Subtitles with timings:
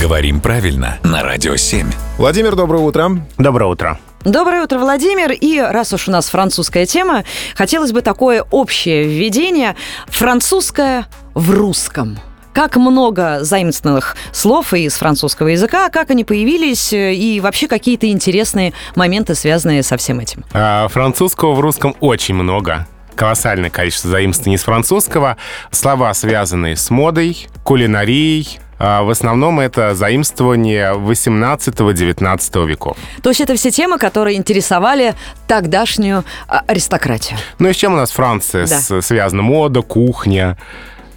[0.00, 1.86] Говорим правильно на Радио 7.
[2.16, 3.20] Владимир, доброе утро.
[3.36, 3.98] Доброе утро.
[4.24, 5.30] Доброе утро, Владимир.
[5.30, 7.24] И раз уж у нас французская тема,
[7.54, 9.76] хотелось бы такое общее введение.
[10.06, 12.18] Французское в русском.
[12.54, 19.34] Как много заимствованных слов из французского языка, как они появились и вообще какие-то интересные моменты,
[19.34, 20.46] связанные со всем этим.
[20.54, 25.36] А, французского в русском очень много колоссальное количество заимствований из французского.
[25.70, 32.96] Слова, связанные с модой, кулинарией, в основном это заимствование 18-19 веков.
[33.22, 35.14] То есть это все темы, которые интересовали
[35.46, 37.38] тогдашнюю а, аристократию.
[37.58, 39.02] Ну и с чем у нас Франция да.
[39.02, 39.42] связана?
[39.42, 40.56] Мода, кухня.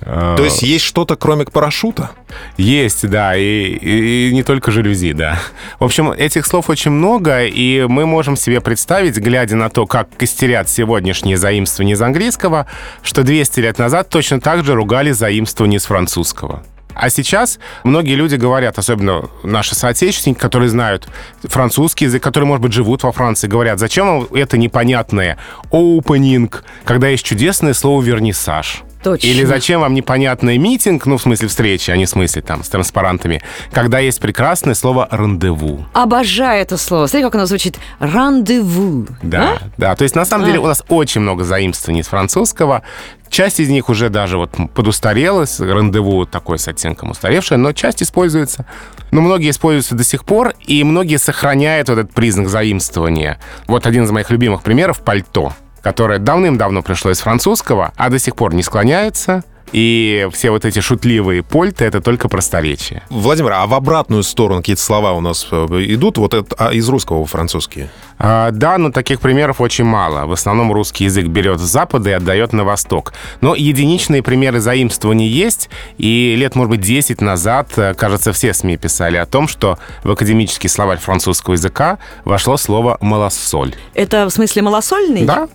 [0.06, 2.12] А, То есть есть что-то, кроме парашюта?
[2.58, 5.40] Есть, да, и, и, и не только жалюзи, да.
[5.80, 10.09] В общем, этих слов очень много, и мы можем себе представить, глядя на то, как
[10.18, 12.68] костерят сегодняшние заимствования из английского,
[13.02, 16.64] что 200 лет назад точно так же ругали заимствования из французского.
[16.96, 21.08] А сейчас многие люди говорят, особенно наши соотечественники, которые знают
[21.44, 25.38] французский язык, которые, может быть, живут во Франции, говорят, зачем вам это непонятное
[25.72, 26.54] opening,
[26.86, 28.84] когда есть чудесное слово вернисаж.
[29.04, 29.28] Точно.
[29.28, 32.70] Или зачем вам непонятный митинг, ну, в смысле встречи, а не в смысле там с
[32.70, 35.86] транспарантами, когда есть прекрасное слово «рандеву».
[35.94, 37.08] Обожаю это слово.
[37.08, 37.78] Смотри, как оно звучит.
[38.00, 39.08] «Рандеву».
[39.22, 39.68] Да, а?
[39.78, 39.95] да.
[39.95, 40.48] То есть, на самом а.
[40.48, 42.84] деле, у нас очень много заимствований из французского.
[43.30, 48.66] Часть из них уже даже вот подустарелась, рандеву такой с оттенком устаревшее, но часть используется.
[49.10, 53.40] Но многие используются до сих пор, и многие сохраняют вот этот признак заимствования.
[53.67, 58.36] Вот один из моих любимых примеров— пальто которое давным-давно пришло из французского, а до сих
[58.36, 59.44] пор не склоняется.
[59.73, 63.02] И все вот эти шутливые польты— это только просторечие.
[63.09, 66.88] Владимир, а в обратную сторону какие-то слова у нас э, идут вот это, а из
[66.88, 67.88] русского во французский?
[68.20, 70.28] А, да, но таких примеров очень мало.
[70.28, 73.14] В основном русский язык берет с запада и отдает на восток.
[73.42, 78.78] Но единичные примеры заимствований есть, и лет, может быть, 10 назад, э, кажется, все СМИ
[78.78, 83.73] писали о том, что в академический словарь французского языка вошло слово «малосоль».
[83.95, 85.26] Это в смысле малосольный?
[85.26, 85.50] Да,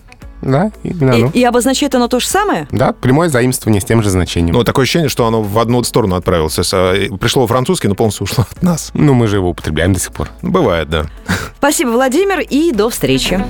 [0.51, 1.31] да, именно и, оно.
[1.33, 2.67] И обозначает оно то же самое?
[2.71, 4.55] Да, прямое заимствование с тем же значением.
[4.55, 6.55] Ну, такое ощущение, что оно в одну сторону отправилось.
[6.55, 8.91] Пришло французский, но полностью ушло от нас.
[8.93, 10.29] Ну, мы же его употребляем до сих пор.
[10.41, 11.05] Бывает, да.
[11.57, 13.43] Спасибо, Владимир, и до встречи.